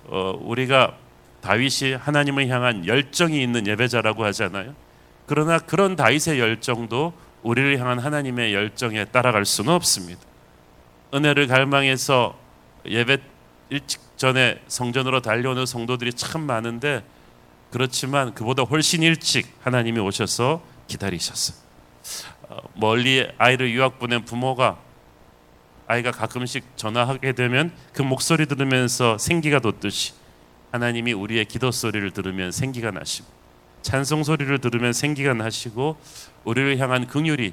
어, 0.04 0.38
우리가 0.40 0.96
다윗이 1.40 1.94
하나님을 1.94 2.48
향한 2.48 2.86
열정이 2.86 3.42
있는 3.42 3.66
예배자라고 3.66 4.24
하잖아요. 4.26 4.74
그러나 5.26 5.58
그런 5.58 5.96
다윗의 5.96 6.38
열정도 6.40 7.12
우리를 7.42 7.78
향한 7.78 7.98
하나님의 7.98 8.54
열정에 8.54 9.04
따라갈 9.06 9.44
수는 9.44 9.72
없습니다. 9.72 10.20
은혜를 11.14 11.46
갈망해서 11.46 12.38
예배 12.86 13.18
일찍 13.70 14.00
전에 14.16 14.60
성전으로 14.66 15.20
달려오는 15.20 15.66
성도들이 15.66 16.12
참 16.14 16.42
많은데 16.42 17.04
그렇지만 17.70 18.34
그보다 18.34 18.62
훨씬 18.62 19.02
일찍 19.02 19.46
하나님이 19.62 20.00
오셔서 20.00 20.62
기다리셨어. 20.86 21.54
어, 22.48 22.56
멀리 22.74 23.28
아이를 23.36 23.70
유학 23.70 23.98
보낸 23.98 24.24
부모가 24.24 24.78
아이가 25.86 26.10
가끔씩 26.10 26.64
전화하게 26.76 27.32
되면 27.32 27.72
그 27.92 28.02
목소리 28.02 28.46
들으면서 28.46 29.18
생기가 29.18 29.58
돋듯이 29.58 30.12
하나님이 30.72 31.12
우리의 31.12 31.44
기도 31.46 31.70
소리를 31.70 32.10
들으면 32.10 32.52
생기가 32.52 32.90
나시고 32.90 33.26
찬송 33.82 34.24
소리를 34.24 34.58
들으면 34.58 34.92
생기가 34.92 35.34
나시고 35.34 35.96
우리를 36.44 36.78
향한 36.78 37.06
긍휼이 37.06 37.52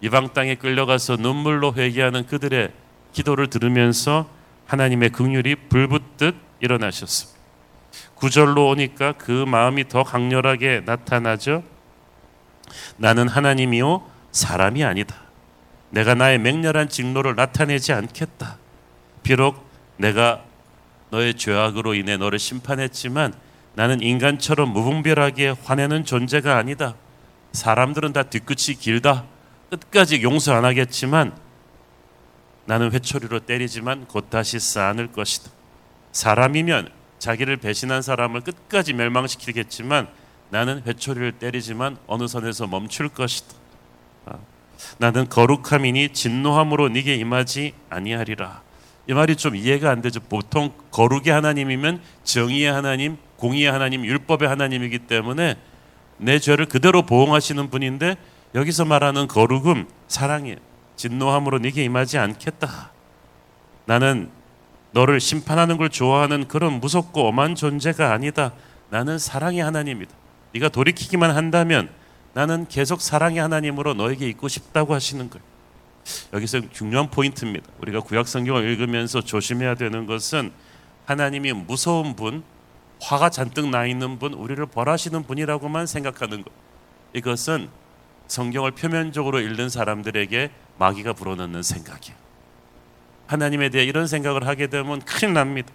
이방 0.00 0.32
땅에 0.32 0.54
끌려가서 0.54 1.16
눈물로 1.16 1.74
회개하는 1.74 2.26
그들의 2.26 2.72
기도를 3.12 3.48
들으면서 3.48 4.28
하나님의 4.66 5.10
긍휼이 5.10 5.54
불붙듯 5.68 6.34
일어나셨습니다. 6.60 7.40
구절로 8.14 8.68
오니까 8.68 9.12
그 9.12 9.44
마음이 9.46 9.88
더 9.88 10.02
강렬하게 10.02 10.82
나타나죠. 10.84 11.62
나는 12.96 13.28
하나님이요 13.28 14.10
사람이 14.32 14.84
아니다. 14.84 15.16
내가 15.90 16.14
나의 16.14 16.38
맹렬한 16.38 16.88
직로를 16.88 17.36
나타내지 17.36 17.92
않겠다. 17.92 18.58
비록 19.22 19.68
내가 19.96 20.42
너의 21.10 21.34
죄악으로 21.34 21.94
인해 21.94 22.16
너를 22.16 22.38
심판했지만 22.38 23.32
나는 23.74 24.00
인간처럼 24.00 24.70
무분별하게 24.70 25.54
화내는 25.64 26.04
존재가 26.04 26.56
아니다. 26.56 26.94
사람들은 27.52 28.12
다 28.12 28.22
뒤끝이 28.24 28.76
길다. 28.78 29.24
끝까지 29.70 30.22
용서 30.22 30.54
안 30.54 30.64
하겠지만 30.64 31.36
나는 32.66 32.92
회초리로 32.92 33.40
때리지만 33.40 34.06
곧 34.06 34.30
다시 34.30 34.58
쌓아낼 34.58 35.08
것이다. 35.12 35.50
사람이면 36.12 36.88
자기를 37.18 37.56
배신한 37.56 38.02
사람을 38.02 38.42
끝까지 38.42 38.92
멸망시키겠지만 38.92 40.08
나는 40.50 40.82
회초리를 40.86 41.32
때리지만 41.32 41.96
어느 42.06 42.28
선에서 42.28 42.66
멈출 42.66 43.08
것이다. 43.08 43.54
아, 44.26 44.38
나는 44.98 45.28
거룩함이니 45.28 46.10
진노함으로 46.10 46.90
네게 46.90 47.16
임하지 47.16 47.74
아니하리라. 47.90 48.62
이 49.08 49.12
말이 49.12 49.36
좀 49.36 49.56
이해가 49.56 49.90
안 49.90 50.00
되죠. 50.00 50.20
보통 50.20 50.72
거룩의 50.90 51.32
하나님이면 51.32 52.00
정의의 52.22 52.72
하나님, 52.72 53.18
공의의 53.36 53.70
하나님, 53.70 54.04
율법의 54.04 54.48
하나님이기 54.48 55.00
때문에 55.00 55.56
내 56.18 56.38
죄를 56.38 56.66
그대로 56.66 57.02
보응하시는 57.02 57.70
분인데 57.70 58.16
여기서 58.54 58.84
말하는 58.84 59.26
거룩은 59.26 59.86
사랑이에요. 60.08 60.56
진노함으로 60.96 61.58
네게 61.58 61.82
임하지 61.84 62.18
않겠다. 62.18 62.92
나는 63.86 64.30
너를 64.92 65.18
심판하는 65.18 65.76
걸 65.76 65.90
좋아하는 65.90 66.46
그런 66.46 66.74
무섭고 66.74 67.26
엄한 67.28 67.56
존재가 67.56 68.12
아니다. 68.12 68.52
나는 68.90 69.18
사랑의 69.18 69.60
하나님이다. 69.60 70.14
네가 70.52 70.68
돌이키기만 70.68 71.32
한다면 71.32 71.90
나는 72.32 72.66
계속 72.68 73.00
사랑의 73.00 73.40
하나님으로 73.40 73.94
너에게 73.94 74.28
있고 74.28 74.46
싶다고 74.48 74.94
하시는 74.94 75.28
거예요. 75.28 75.44
여기서 76.32 76.60
중요한 76.70 77.10
포인트입니다. 77.10 77.66
우리가 77.80 78.00
구약 78.00 78.28
성경을 78.28 78.64
읽으면서 78.70 79.20
조심해야 79.20 79.74
되는 79.74 80.06
것은 80.06 80.52
하나님이 81.06 81.52
무서운 81.52 82.14
분, 82.14 82.44
화가 83.00 83.30
잔뜩 83.30 83.68
나 83.68 83.86
있는 83.86 84.18
분, 84.18 84.32
우리를 84.32 84.64
벌하시는 84.66 85.24
분이라고만 85.24 85.86
생각하는 85.86 86.42
것. 86.42 86.52
이것은 87.12 87.68
성경을 88.28 88.72
표면적으로 88.72 89.40
읽는 89.40 89.68
사람들에게 89.68 90.50
마귀가 90.78 91.12
불어넣는 91.12 91.62
생각이에요. 91.62 92.16
하나님에 93.26 93.68
대해 93.68 93.84
이런 93.84 94.06
생각을 94.06 94.46
하게 94.46 94.66
되면 94.66 95.00
큰일 95.00 95.34
납니다. 95.34 95.72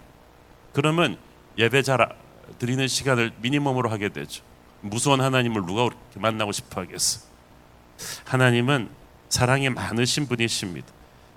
그러면 0.72 1.18
예배 1.58 1.82
잘 1.82 2.08
드리는 2.58 2.86
시간을 2.86 3.32
미니멈으로 3.40 3.90
하게 3.90 4.08
되죠. 4.08 4.42
무서운 4.80 5.20
하나님을 5.20 5.66
누가 5.66 5.84
그렇게 5.84 6.18
만나고 6.18 6.52
싶어 6.52 6.80
하겠어. 6.80 7.26
하나님은 8.24 8.88
사랑이 9.28 9.68
많으신 9.70 10.26
분이십니다. 10.26 10.86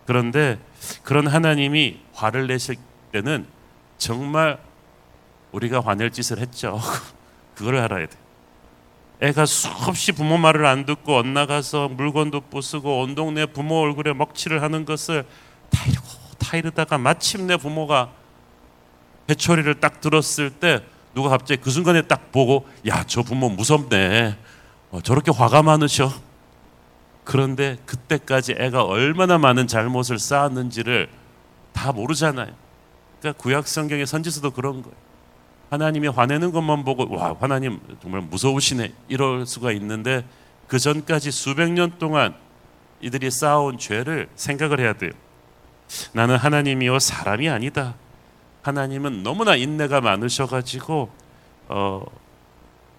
그런데 0.05 0.59
그런 1.03 1.27
하나님이 1.27 1.99
화를 2.13 2.47
내실 2.47 2.75
때는 3.11 3.45
정말 3.97 4.59
우리가 5.53 5.79
화낼 5.79 6.11
짓을 6.11 6.39
했죠. 6.39 6.79
그걸 7.55 7.77
알아야 7.77 8.07
돼. 8.07 8.17
애가 9.21 9.45
수없이 9.45 10.11
부모 10.11 10.37
말을 10.37 10.65
안 10.65 10.85
듣고 10.85 11.15
엇나가서 11.15 11.87
물건도 11.89 12.41
부수고 12.41 12.99
온 13.01 13.15
동네 13.15 13.45
부모 13.45 13.79
얼굴에 13.79 14.13
먹칠을 14.13 14.61
하는 14.61 14.83
것을 14.83 15.25
다 16.37 16.57
이러다가 16.57 16.97
마침내 16.97 17.55
부모가 17.57 18.11
회초리를 19.29 19.79
딱 19.79 20.01
들었을 20.01 20.49
때 20.49 20.83
누가 21.13 21.29
갑자기 21.29 21.61
그 21.61 21.69
순간에 21.69 22.01
딱 22.01 22.31
보고 22.31 22.67
야 22.87 23.05
저 23.07 23.21
부모 23.21 23.49
무섭네 23.49 24.37
어, 24.91 25.01
저렇게 25.01 25.31
화가 25.31 25.63
많으셔 25.63 26.11
그런데 27.23 27.77
그때까지 27.85 28.55
애가 28.57 28.83
얼마나 28.83 29.37
많은 29.37 29.67
잘못을 29.67 30.19
쌓았는지를 30.19 31.09
다 31.71 31.91
모르잖아요 31.91 32.53
그러니까 33.19 33.41
구약 33.41 33.67
성경의 33.67 34.05
선지서도 34.05 34.51
그런 34.51 34.81
거예요 34.81 35.02
하나님이 35.73 36.07
화내는 36.07 36.51
것만 36.51 36.83
보고 36.83 37.11
와 37.15 37.35
하나님 37.39 37.79
정말 37.99 38.21
무서우시네. 38.21 38.93
이럴 39.07 39.47
수가 39.47 39.71
있는데 39.71 40.23
그 40.67 40.77
전까지 40.77 41.31
수백 41.31 41.71
년 41.71 41.97
동안 41.97 42.35
이들이 43.01 43.31
쌓아온 43.31 43.79
죄를 43.79 44.29
생각을 44.35 44.79
해야 44.79 44.93
돼요. 44.93 45.09
나는 46.11 46.35
하나님이요 46.37 46.99
사람이 46.99 47.49
아니다. 47.49 47.95
하나님은 48.61 49.23
너무나 49.23 49.55
인내가 49.55 49.99
많으셔가지고 49.99 51.09
어, 51.69 52.05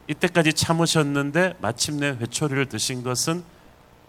이때까지 0.09 0.53
참으셨는데 0.55 1.55
마침내 1.61 2.09
회초리를 2.09 2.67
드신 2.67 3.05
것은 3.05 3.45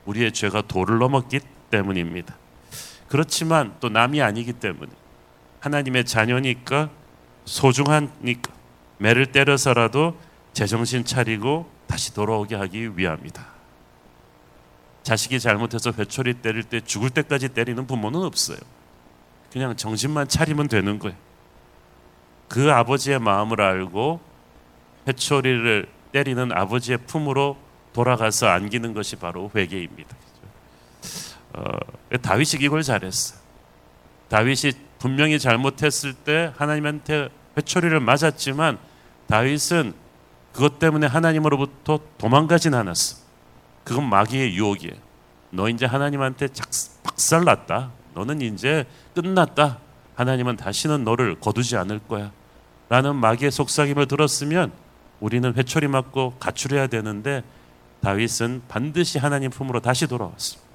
우리의 0.06 0.32
죄가 0.32 0.64
도를 0.64 0.98
넘었기 0.98 1.40
때문입니다. 1.70 2.36
그렇지만 3.10 3.76
또 3.80 3.90
남이 3.90 4.24
아니기 4.24 4.54
때문에 4.54 4.92
하나님의 5.60 6.06
자녀니까 6.06 6.90
소중하니까 7.46 8.55
매를 8.98 9.32
때려서라도 9.32 10.18
제정신 10.54 11.06
차리고 11.06 11.70
다시 11.88 12.14
돌아오게 12.14 12.56
하기 12.56 12.98
위함이다. 12.98 13.46
자식이 15.04 15.40
잘못해서 15.40 15.92
회초리 15.92 16.36
때릴 16.36 16.64
때 16.64 16.82
죽을 16.82 17.10
때까지 17.10 17.50
때리는 17.50 17.86
부모는 17.86 18.22
없어요. 18.22 18.58
그냥 19.52 19.76
정신만 19.76 20.28
차리면 20.28 20.68
되는 20.68 20.98
거예요. 20.98 21.16
그 22.48 22.72
아버지의 22.72 23.20
마음을 23.20 23.62
알고 23.62 24.20
회초리를 25.08 25.88
때리는 26.12 26.52
아버지의 26.52 27.00
품으로 27.06 27.58
돌아가서 27.94 28.48
안기는 28.48 28.94
것이 28.94 29.16
바로 29.16 29.52
회개입니다. 29.56 30.16
어, 31.54 31.64
다윗이 32.22 32.62
이걸 32.62 32.84
잘했어. 32.84 33.36
다윗이 34.30 34.74
분명히 35.00 35.40
잘못했을 35.40 36.14
때 36.14 36.52
하나님한테 36.58 37.30
회초리를 37.58 38.00
맞았지만 38.00 38.78
다윗은 39.28 39.94
그것 40.54 40.80
때문에 40.80 41.08
하나님으로부터 41.08 42.00
도망가진 42.18 42.74
않았어. 42.74 43.18
그건 43.84 44.10
마귀의 44.10 44.56
유혹이에요. 44.56 44.96
너 45.52 45.70
이제 45.70 45.86
하나님한테 45.86 46.48
박살났다. 47.04 47.92
너는 48.14 48.42
이제 48.42 48.86
끝났다. 49.14 49.80
하나님은 50.16 50.56
다시는 50.56 51.04
너를 51.04 51.40
거두지 51.40 51.76
않을 51.78 52.00
거야. 52.00 52.32
라는 52.90 53.16
마귀의 53.16 53.52
속삭임을 53.52 54.08
들었으면 54.08 54.72
우리는 55.20 55.54
회초리 55.54 55.88
맞고 55.88 56.36
가출해야 56.40 56.88
되는데 56.88 57.44
다윗은 58.02 58.64
반드시 58.68 59.18
하나님 59.18 59.50
품으로 59.50 59.80
다시 59.82 60.08
돌아왔습니다. 60.08 60.66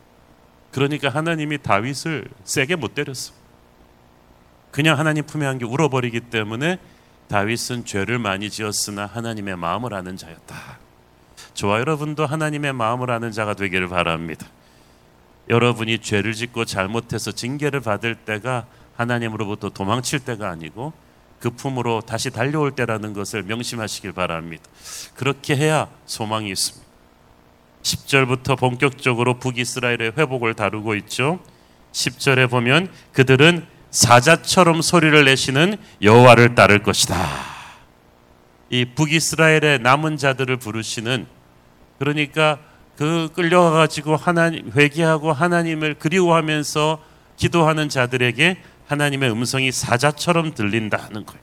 그러니까 0.72 1.08
하나님이 1.08 1.58
다윗을 1.58 2.28
세게 2.44 2.76
못 2.76 2.94
때렸어. 2.94 3.39
그냥 4.70 4.98
하나님 4.98 5.24
품에 5.24 5.46
안겨 5.46 5.66
울어버리기 5.66 6.20
때문에 6.20 6.78
다윗은 7.28 7.84
죄를 7.84 8.18
많이 8.18 8.50
지었으나 8.50 9.06
하나님의 9.06 9.56
마음을 9.56 9.94
아는 9.94 10.16
자였다. 10.16 10.78
저와 11.54 11.80
여러분도 11.80 12.26
하나님의 12.26 12.72
마음을 12.72 13.10
아는 13.10 13.32
자가 13.32 13.54
되기를 13.54 13.88
바랍니다. 13.88 14.46
여러분이 15.48 15.98
죄를 15.98 16.34
짓고 16.34 16.64
잘못해서 16.64 17.32
징계를 17.32 17.80
받을 17.80 18.14
때가 18.14 18.66
하나님으로부터 18.96 19.70
도망칠 19.70 20.20
때가 20.20 20.48
아니고 20.48 20.92
그 21.40 21.50
품으로 21.50 22.02
다시 22.02 22.30
달려올 22.30 22.72
때라는 22.72 23.14
것을 23.14 23.42
명심하시길 23.42 24.12
바랍니다. 24.12 24.64
그렇게 25.14 25.56
해야 25.56 25.88
소망이 26.06 26.50
있습니다. 26.50 26.86
10절부터 27.82 28.58
본격적으로 28.58 29.38
북이스라엘의 29.38 30.12
회복을 30.18 30.54
다루고 30.54 30.94
있죠. 30.96 31.40
10절에 31.92 32.50
보면 32.50 32.90
그들은 33.12 33.66
사자처럼 33.90 34.82
소리를 34.82 35.24
내시는 35.24 35.76
여호와를 36.02 36.54
따를 36.54 36.82
것이다. 36.82 37.16
이 38.70 38.84
북이스라엘의 38.84 39.80
남은 39.80 40.16
자들을 40.16 40.56
부르시는 40.58 41.26
그러니까 41.98 42.58
그 42.96 43.28
끌려가 43.34 43.70
가지고 43.70 44.16
하나님 44.16 44.70
회개하고 44.76 45.32
하나님을 45.32 45.94
그리워하면서 45.94 47.02
기도하는 47.36 47.88
자들에게 47.88 48.58
하나님의 48.86 49.30
음성이 49.30 49.72
사자처럼 49.72 50.54
들린다는 50.54 51.24
거예요. 51.26 51.42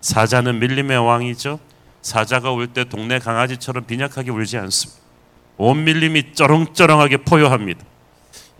사자는 0.00 0.58
밀림의 0.58 0.98
왕이죠. 0.98 1.60
사자가 2.02 2.52
울 2.52 2.68
때 2.72 2.84
동네 2.84 3.18
강아지처럼 3.18 3.86
빈약하게 3.86 4.30
울지 4.30 4.58
않습니다. 4.58 5.00
온 5.56 5.84
밀림이 5.84 6.34
쩌렁쩌렁하게 6.34 7.18
포효합니다. 7.18 7.84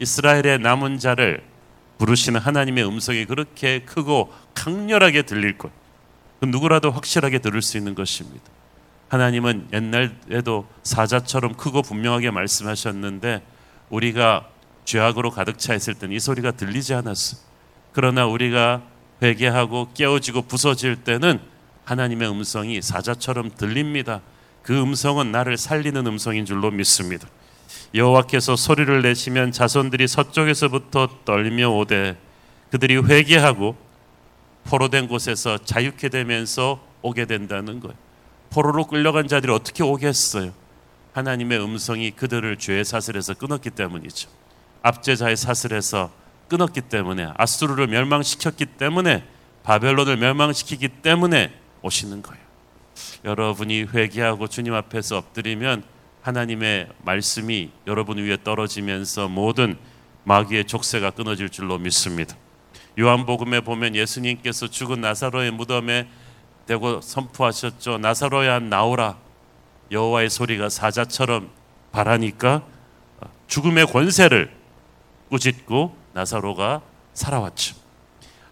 이스라엘의 0.01 0.59
남은 0.61 0.99
자를 0.99 1.43
부르시는 1.99 2.41
하나님의 2.41 2.87
음성이 2.87 3.25
그렇게 3.25 3.81
크고 3.81 4.33
강렬하게 4.55 5.23
들릴 5.23 5.59
것. 5.59 5.71
누구라도 6.43 6.91
확실하게 6.91 7.39
들을 7.39 7.63
수 7.63 7.77
있는 7.79 7.95
것입니다. 7.95 8.45
하나님은 9.09 9.69
옛날에도 9.73 10.67
사자처럼 10.83 11.55
크고 11.55 11.83
분명하게 11.83 12.31
말씀하셨는데 12.31 13.43
우리가 13.89 14.49
죄악으로 14.85 15.31
가득 15.31 15.59
차 15.59 15.75
있을 15.75 15.95
땐이 15.95 16.21
소리가 16.21 16.53
들리지 16.53 16.95
않았어. 16.95 17.39
그러나 17.93 18.27
우리가 18.27 18.83
회개하고 19.23 19.89
깨어지고 19.95 20.43
부서질 20.43 20.97
때는 20.97 21.41
하나님의 21.85 22.31
음성이 22.31 22.83
사자처럼 22.83 23.53
들립니다. 23.57 24.21
그 24.63 24.81
음성은 24.81 25.31
나를 25.31 25.57
살리는 25.57 26.07
음성인 26.07 26.45
줄로 26.45 26.71
믿습니다. 26.71 27.29
여호와께서 27.95 28.57
소리를 28.57 29.03
내시면 29.03 29.53
자손들이 29.53 30.09
서쪽에서부터 30.09 31.09
떨며 31.25 31.71
오되 31.71 32.17
그들이 32.71 32.97
회개하고 32.97 33.77
포로된 34.65 35.09
곳에서 35.09 35.59
자유케 35.59 36.09
되면서 36.09 36.81
오게 37.03 37.27
된다는 37.27 37.81
거예요. 37.81 37.97
포로로 38.51 38.87
끌려간 38.87 39.29
자들이 39.29 39.53
어떻게 39.53 39.83
오겠어요? 39.83 40.53
하나님의 41.13 41.63
음성이 41.63 42.11
그들을 42.11 42.57
죄의 42.59 42.85
사슬에서 42.85 43.35
끊었기 43.35 43.71
때문이죠. 43.71 44.29
압제자의 44.83 45.37
사슬에서 45.37 46.11
끊었기 46.49 46.83
때문에 46.83 47.29
아수르를 47.37 47.87
멸망시켰기 47.87 48.67
때문에 48.67 49.25
바벨론을 49.63 50.17
멸망시키기 50.17 50.89
때문에 50.89 51.53
오시는 51.83 52.23
거예요. 52.23 52.45
여러분이 53.25 53.85
회개하고 53.85 54.49
주님 54.49 54.75
앞에서 54.75 55.19
엎드리면 55.19 55.83
하나님의 56.27 56.89
말씀이 57.05 57.71
여러분 57.87 58.19
위에 58.19 58.37
떨어지면서 58.43 59.29
모든 59.29 59.79
마귀의 60.25 60.65
족쇄가 60.65 61.11
끊어질 61.11 61.51
줄로 61.51 61.79
믿습니다. 61.79 62.35
요한복음에 62.99 63.61
보면 63.61 63.95
예수님께서 63.95 64.67
죽은 64.67 65.01
나사로의 65.01 65.53
무덤에 65.53 66.09
대고 66.67 67.01
선포하셨죠. 67.01 67.99
나사로야 67.99 68.59
나오라. 68.59 69.19
여호와의 69.93 70.29
소리가 70.29 70.69
사자처럼 70.69 71.49
바라니까 71.93 72.65
죽음의 73.47 73.87
권세를 73.87 74.53
꾸짖고 75.31 75.97
나사로가 76.13 76.83
살아왔죠. 77.15 77.77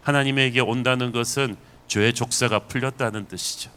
하나님에게 0.02 0.60
온다는 0.60 1.10
것은 1.10 1.56
죄의 1.88 2.12
족쇄가 2.12 2.60
풀렸다는 2.60 3.26
뜻이죠. 3.26 3.72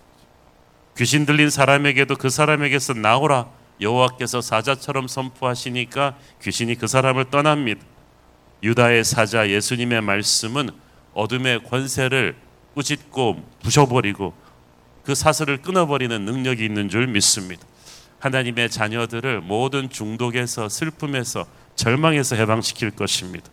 귀신 0.98 1.26
들린 1.26 1.50
사람에게도 1.50 2.16
그 2.18 2.30
사람에게서 2.30 2.94
나오라 2.94 3.57
여호와께서 3.82 4.42
사자처럼 4.42 5.08
선포하시니까 5.08 6.16
귀신이 6.42 6.76
그 6.76 6.88
사람을 6.88 7.30
떠납니다. 7.30 7.82
유다의 8.64 9.04
사자 9.04 9.50
예수님의 9.50 10.02
말씀은 10.02 10.70
어둠의 11.14 11.64
권세를 11.64 12.36
꾸짖고 12.74 13.44
부셔버리고 13.64 14.34
그 15.04 15.16
사슬을 15.16 15.62
끊어버리는 15.62 16.26
능력이 16.26 16.66
있는 16.66 16.90
줄 16.90 17.08
믿습니다. 17.08 17.66
하나님의 18.20 18.70
자녀들을 18.70 19.42
모든 19.42 19.90
중독에서 19.90 20.70
슬픔에서 20.70 21.46
절망에서 21.76 22.36
해방시킬 22.36 22.92
것입니다. 22.92 23.50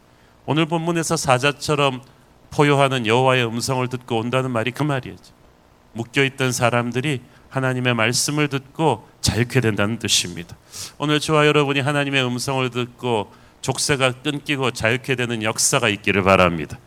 오늘 0.47 0.67
본문에서 0.67 1.17
사자처럼 1.17 2.03
포효하는 2.51 3.07
여호와의 3.07 3.47
음성을 3.47 3.87
듣고 3.89 4.19
온다는 4.19 4.51
말이 4.51 4.71
그 4.71 4.83
말이에요. 4.83 5.17
묶여 5.93 6.25
있던 6.25 6.53
사람들이 6.53 7.21
하나님의 7.49 7.95
말씀을 7.95 8.49
듣고 8.49 9.07
자유케 9.25 9.61
된다는 9.63 9.99
뜻입니다. 9.99 10.55
오늘 10.99 11.19
저와 11.19 11.47
여러분이 11.47 11.81
하나님의 11.81 12.25
음성을 12.27 12.69
듣고 12.69 13.33
족쇄가 13.63 14.13
끊기고 14.23 14.71
자유케 14.71 15.17
되는 15.17 15.43
역사가 15.43 15.89
있기를 15.89 16.23
바랍니다. 16.23 16.79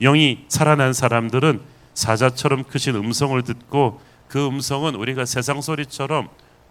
영이 0.00 0.46
살아난 0.48 0.92
사람들은 0.92 1.60
사자처럼 1.94 2.64
크신 2.64 2.96
음성을 2.96 3.40
듣고 3.42 4.00
그 4.26 4.44
음성은 4.44 4.96
우리가 4.96 5.24
세상 5.24 5.60
소리처럼 5.60 6.28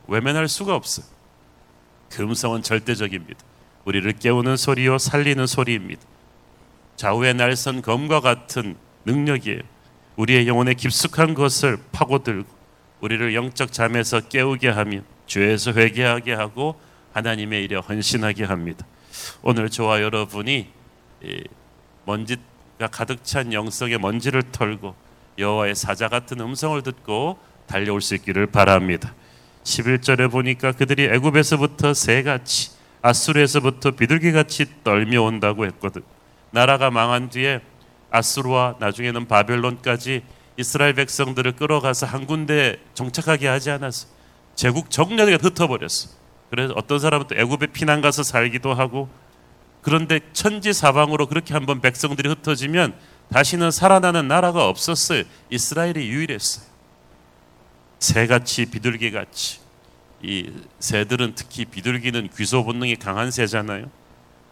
외면할 0.07 0.49
수가 0.49 0.75
없어요. 0.75 1.05
그 2.09 2.23
음성은 2.23 2.61
절대적입니다. 2.61 3.39
우리를 3.85 4.11
깨우는 4.19 4.57
소리요 4.57 4.97
살리는 4.97 5.47
소리입니다. 5.47 6.01
좌우의 6.97 7.35
날선 7.35 7.81
검과 7.81 8.19
같은 8.19 8.75
능력이에요. 9.05 9.61
우리의 10.17 10.49
영혼에 10.49 10.73
깊숙한 10.73 11.33
것을 11.33 11.77
파고들고 11.93 12.60
우리를 13.01 13.33
영적 13.33 13.73
잠에서 13.73 14.21
깨우게 14.21 14.69
하며 14.69 15.01
죄에서 15.27 15.73
회개하게 15.73 16.33
하고 16.33 16.79
하나님의 17.13 17.65
일에 17.65 17.75
헌신하게 17.75 18.45
합니다. 18.45 18.85
오늘 19.41 19.69
저와 19.69 20.01
여러분이 20.01 20.67
먼지가 22.05 22.87
가득 22.91 23.23
찬 23.23 23.51
영성의 23.51 23.97
먼지를 23.97 24.43
털고 24.51 24.95
여호와의 25.37 25.75
사자 25.75 26.07
같은 26.07 26.39
음성을 26.39 26.81
듣고 26.83 27.37
달려올 27.67 28.01
수 28.01 28.15
있기를 28.15 28.47
바랍니다. 28.47 29.13
11절에 29.63 30.31
보니까 30.31 30.71
그들이 30.71 31.05
애굽에서부터 31.05 31.93
새같이 31.93 32.71
아수르에서부터 33.01 33.91
비둘기같이 33.91 34.83
떨며 34.83 35.23
온다고 35.23 35.65
했거든. 35.65 36.01
나라가 36.51 36.91
망한 36.91 37.29
뒤에 37.29 37.61
아수르와 38.11 38.75
나중에는 38.79 39.27
바벨론까지 39.27 40.21
이스라엘 40.61 40.93
백성들을 40.93 41.53
끌어가서 41.53 42.05
한 42.05 42.25
군데 42.25 42.77
정착하게 42.93 43.47
하지 43.47 43.71
않았어. 43.71 44.07
제국 44.55 44.89
정략에 44.89 45.35
흩어버렸어. 45.35 46.09
그래서 46.49 46.73
어떤 46.75 46.99
사람은 46.99 47.27
또 47.27 47.35
애굽에 47.35 47.67
피난 47.67 48.01
가서 48.01 48.23
살기도 48.23 48.73
하고 48.73 49.09
그런데 49.81 50.19
천지 50.33 50.73
사방으로 50.73 51.27
그렇게 51.27 51.53
한번 51.53 51.81
백성들이 51.81 52.29
흩어지면 52.29 52.93
다시는 53.29 53.71
살아나는 53.71 54.27
나라가 54.27 54.67
없었어요. 54.67 55.23
이스라엘이 55.49 56.07
유일했어요. 56.07 56.65
새같이 57.99 58.65
비둘기같이 58.65 59.59
이 60.21 60.51
새들은 60.79 61.33
특히 61.35 61.65
비둘기는 61.65 62.29
귀소 62.37 62.63
본능이 62.63 62.97
강한 62.97 63.31
새잖아요. 63.31 63.89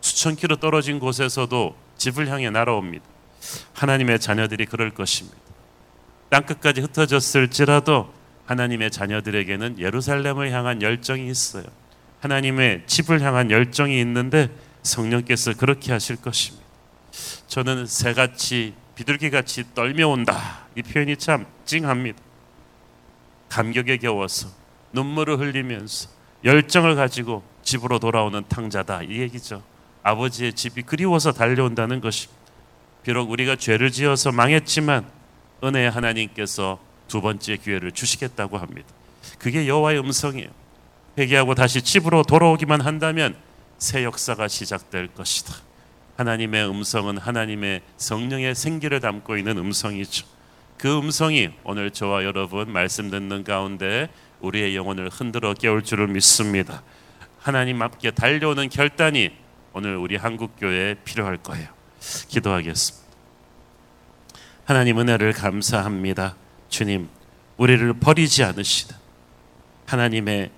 수천 0.01 0.35
킬로 0.35 0.55
떨어진 0.55 0.99
곳에서도 0.99 1.75
집을 1.97 2.29
향해 2.29 2.49
날아옵니다. 2.49 3.05
하나님의 3.73 4.19
자녀들이 4.19 4.65
그럴 4.65 4.91
것입니다. 4.91 5.48
땅 6.29 6.45
끝까지 6.45 6.81
흩어졌을지라도 6.81 8.13
하나님의 8.45 8.91
자녀들에게는 8.91 9.79
예루살렘을 9.79 10.51
향한 10.51 10.81
열정이 10.81 11.27
있어요. 11.29 11.65
하나님의 12.21 12.83
집을 12.87 13.21
향한 13.21 13.51
열정이 13.51 13.99
있는데 14.01 14.49
성령께서 14.83 15.53
그렇게 15.53 15.91
하실 15.91 16.15
것입니다. 16.15 16.65
저는 17.47 17.85
새같이 17.85 18.73
비둘기같이 18.95 19.73
떨며온다. 19.73 20.67
이 20.75 20.81
표현이 20.81 21.17
참 21.17 21.45
찡합니다. 21.65 22.19
감격에 23.49 23.97
겨워서 23.97 24.49
눈물을 24.93 25.39
흘리면서 25.39 26.09
열정을 26.43 26.95
가지고 26.95 27.43
집으로 27.63 27.99
돌아오는 27.99 28.43
탕자다 28.47 29.03
이 29.03 29.19
얘기죠. 29.19 29.63
아버지의 30.03 30.53
집이 30.53 30.83
그리워서 30.83 31.31
달려온다는 31.31 32.01
것입니다. 32.01 32.39
비록 33.03 33.29
우리가 33.31 33.55
죄를 33.55 33.91
지어서 33.91 34.31
망했지만 34.31 35.18
은혜의 35.63 35.91
하나님께서 35.91 36.79
두 37.07 37.21
번째 37.21 37.57
기회를 37.57 37.91
주시겠다고 37.91 38.57
합니다. 38.57 38.87
그게 39.37 39.67
여호와의 39.67 39.99
음성이에요. 39.99 40.49
회개하고 41.17 41.55
다시 41.55 41.81
집으로 41.81 42.23
돌아오기만 42.23 42.81
한다면 42.81 43.35
새 43.77 44.03
역사가 44.03 44.47
시작될 44.47 45.07
것이다. 45.09 45.53
하나님의 46.17 46.69
음성은 46.69 47.17
하나님의 47.17 47.81
성령의 47.97 48.55
생기를 48.55 48.99
담고 48.99 49.37
있는 49.37 49.57
음성이죠. 49.57 50.25
그 50.77 50.97
음성이 50.97 51.49
오늘 51.63 51.91
저와 51.91 52.23
여러분 52.23 52.71
말씀 52.71 53.09
듣는 53.09 53.43
가운데 53.43 54.09
우리의 54.41 54.75
영혼을 54.75 55.09
흔들어 55.09 55.53
깨울 55.53 55.83
줄을 55.83 56.07
믿습니다. 56.07 56.83
하나님 57.37 57.81
앞에 57.81 58.11
달려오는 58.11 58.69
결단이 58.69 59.31
오늘 59.73 59.97
우리 59.97 60.15
한국 60.15 60.55
교회에 60.57 60.95
필요할 61.05 61.37
거예요. 61.37 61.67
기도하겠습니다. 62.29 63.08
하나님 64.69 64.99
은혜를 64.99 65.33
감사합니다. 65.33 66.35
주님, 66.69 67.09
우리를 67.57 67.91
버리지 67.93 68.43
않으시다. 68.43 68.97
하나님의 69.87 70.51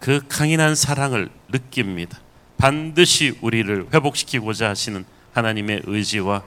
그 0.00 0.20
강인한 0.28 0.74
사랑을 0.74 1.28
느낍니다. 1.48 2.18
반드시 2.58 3.38
우리를 3.40 3.86
회복시키고자 3.94 4.70
하시는 4.70 5.04
하나님의 5.32 5.82
의지와 5.84 6.42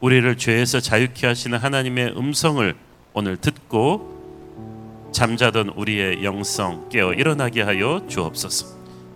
우리를 0.00 0.36
죄에서 0.36 0.80
자유케 0.80 1.26
하시는 1.26 1.56
하나님의 1.56 2.18
음성을 2.18 2.74
오늘 3.14 3.38
듣고 3.38 5.08
잠자던 5.14 5.70
우리의 5.70 6.22
영성 6.22 6.90
깨어 6.90 7.14
일어나게 7.14 7.62
하여 7.62 8.04
주옵소서. 8.10 8.66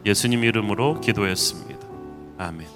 예수님 0.06 0.42
이름으로 0.42 1.02
기도했습니다. 1.02 1.86
아멘. 2.38 2.75